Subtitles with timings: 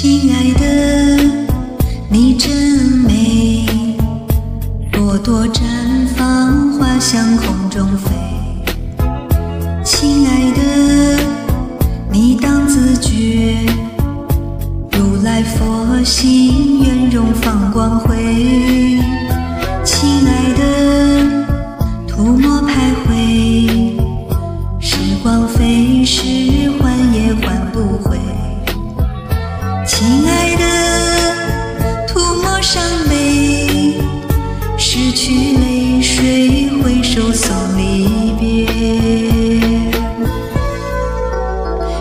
[0.00, 0.64] 亲爱的，
[2.08, 2.52] 你真
[3.04, 3.66] 美，
[4.92, 5.60] 朵朵绽
[6.14, 8.12] 放，花香空中飞。
[9.84, 11.20] 亲爱的，
[12.12, 13.66] 你当自觉，
[14.92, 18.77] 如来佛心圆融放光辉。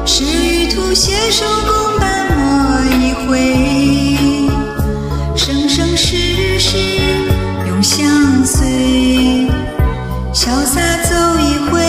[0.10, 4.16] 是与土携手共斑抹一回，
[5.36, 6.78] 生生世世
[7.68, 8.08] 永相
[8.46, 8.66] 随。
[10.34, 11.82] 潇洒走一回，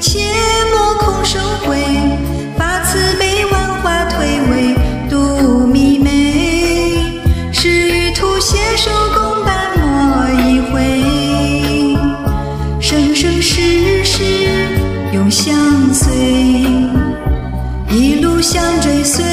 [0.00, 0.18] 切
[0.74, 1.78] 莫空手回。
[2.58, 4.74] 把慈悲，万化退为，
[5.08, 7.22] 度迷昧。
[7.52, 10.76] 是与土携手共斑抹一回，
[12.80, 14.24] 生生世世
[15.12, 15.54] 永相
[15.94, 17.03] 随。
[17.96, 19.24] 一路相追随，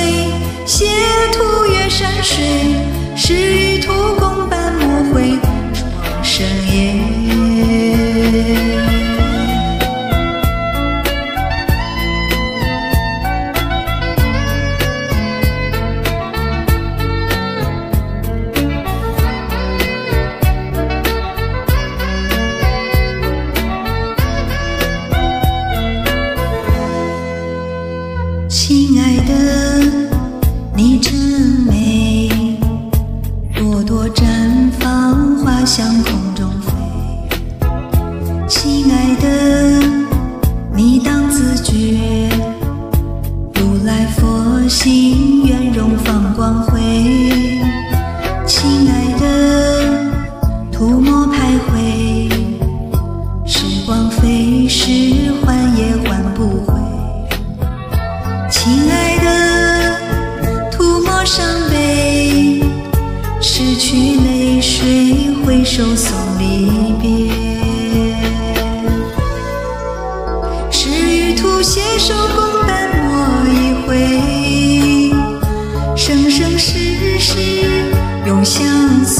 [0.67, 0.85] 携
[1.33, 2.45] 途越山水，
[3.15, 4.40] 是与土共
[35.73, 36.73] 向空中飞。
[38.45, 39.81] 亲爱的，
[40.75, 42.29] 你当自觉，
[43.55, 46.81] 如来佛心，圆融放光辉。
[48.45, 49.23] 亲爱的，
[50.73, 52.29] 涂抹徘徊，
[53.45, 56.73] 时光飞逝，换也换不回。
[58.49, 61.45] 亲爱的，涂抹伤
[65.81, 67.33] 手送离别。
[70.69, 73.09] 是与土携手共斑抹
[73.49, 73.89] 一回，
[75.97, 77.39] 生生世世
[78.27, 78.63] 永相
[79.03, 79.10] 随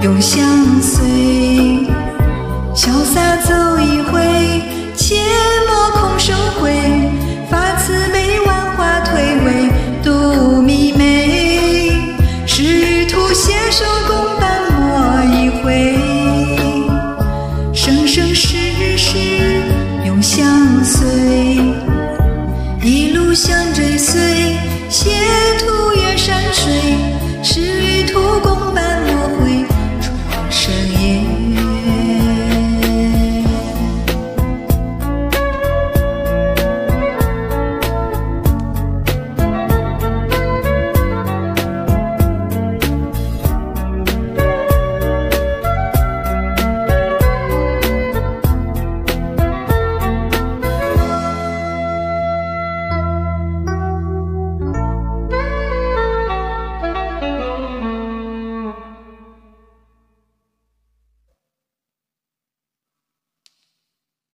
[0.00, 0.46] 永相
[0.80, 1.04] 随。
[2.72, 4.62] 潇洒走一回，
[4.94, 5.16] 切
[5.66, 6.72] 莫空手回。
[7.50, 9.68] 发慈悲，万花颓位，
[10.04, 12.14] 度迷妹。
[12.46, 15.98] 师与徒携手共伴莫一回。
[17.74, 19.18] 生生世世
[20.06, 20.46] 永相
[20.84, 21.08] 随，
[22.82, 24.56] 一路相追随，
[24.88, 25.10] 携
[25.58, 26.96] 途越山水，
[27.42, 28.87] 师与徒共伴。